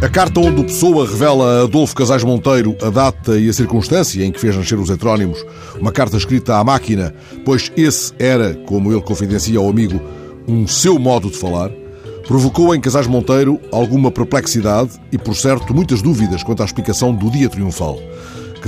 [0.00, 4.24] A carta onde o Pessoa revela a Adolfo Casais Monteiro a data e a circunstância
[4.24, 5.44] em que fez nascer os heterónimos,
[5.78, 7.14] uma carta escrita à máquina,
[7.44, 10.00] pois esse era, como ele confidencia ao amigo,
[10.46, 11.70] um seu modo de falar,
[12.26, 17.30] provocou em Casais Monteiro alguma perplexidade e, por certo, muitas dúvidas quanto à explicação do
[17.30, 17.98] dia triunfal.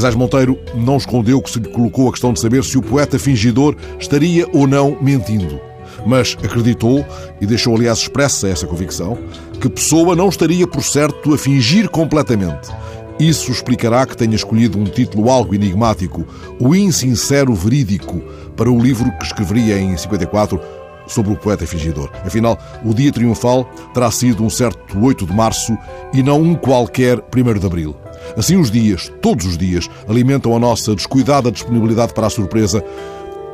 [0.01, 3.19] Casais Monteiro não escondeu que se lhe colocou a questão de saber se o poeta
[3.19, 5.61] fingidor estaria ou não mentindo
[6.07, 7.05] mas acreditou,
[7.43, 9.19] e deixou aliás expressa essa convicção,
[9.61, 12.71] que Pessoa não estaria por certo a fingir completamente.
[13.19, 16.27] Isso explicará que tenha escolhido um título algo enigmático,
[16.59, 18.23] O Insincero Verídico,
[18.57, 20.59] para o livro que escreveria em 54
[21.07, 22.11] sobre o poeta fingidor.
[22.25, 25.77] Afinal, o dia triunfal terá sido um certo 8 de março
[26.15, 27.95] e não um qualquer 1 de abril.
[28.37, 32.85] Assim, os dias, todos os dias, alimentam a nossa descuidada disponibilidade para a surpresa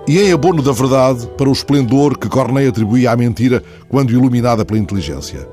[0.08, 4.64] e em abono da verdade para o esplendor que Corneille atribuía à mentira quando iluminada
[4.64, 5.48] pela inteligência.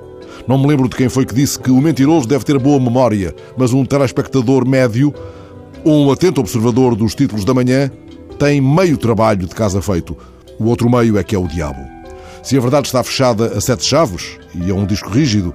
[0.47, 3.33] Não me lembro de quem foi que disse que o mentiroso deve ter boa memória,
[3.57, 5.13] mas um telespectador médio
[5.85, 7.91] um atento observador dos títulos da manhã
[8.39, 10.15] tem meio trabalho de casa feito.
[10.57, 11.81] O outro meio é que é o diabo.
[12.41, 15.53] Se a verdade está fechada a sete chaves, e é um disco rígido,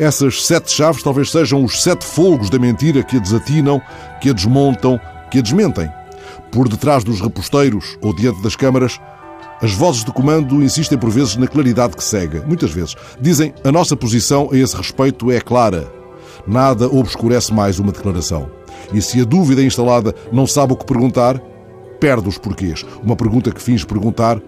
[0.00, 3.82] essas sete chaves talvez sejam os sete folgos da mentira que a desatinam,
[4.18, 4.98] que a desmontam,
[5.30, 5.90] que a desmentem.
[6.50, 8.98] Por detrás dos reposteiros ou diante das câmaras,
[9.60, 12.42] as vozes de comando insistem por vezes na claridade que cega.
[12.46, 12.96] Muitas vezes.
[13.20, 15.92] Dizem a nossa posição a esse respeito é clara.
[16.46, 18.50] Nada obscurece mais uma declaração.
[18.94, 21.38] E se a dúvida instalada não sabe o que perguntar,
[22.00, 22.86] perde os porquês.
[23.02, 24.40] Uma pergunta que finge perguntar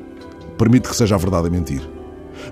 [0.57, 2.02] permite que seja a verdade a mentir.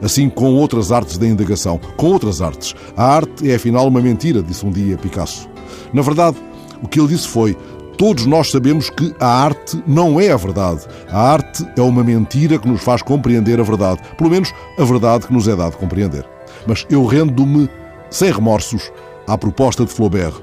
[0.03, 2.75] Assim com outras artes da indagação, com outras artes.
[2.97, 5.49] A arte é afinal uma mentira, disse um dia Picasso.
[5.93, 6.37] Na verdade,
[6.83, 7.57] o que ele disse foi:
[8.01, 10.81] Todos nós sabemos que a arte não é a verdade.
[11.11, 14.01] A arte é uma mentira que nos faz compreender a verdade.
[14.17, 16.25] Pelo menos a verdade que nos é dado compreender.
[16.67, 17.69] Mas eu rendo-me,
[18.11, 18.91] sem remorsos,
[19.27, 20.35] à proposta de Flaubert.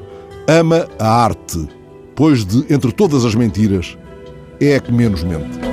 [0.47, 1.67] Ama a arte,
[2.15, 3.97] pois de entre todas as mentiras
[4.61, 5.66] é a que menos mente.